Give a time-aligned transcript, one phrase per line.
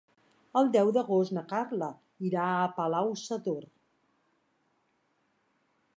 [0.61, 1.89] El deu d'agost na Carla
[2.29, 3.69] irà a Palau-sator.